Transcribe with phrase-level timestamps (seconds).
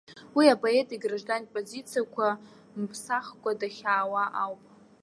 [0.35, 2.27] Уи апоет играждантә позициақәа
[2.79, 4.61] мԥсахкәа дахьаауа ауп.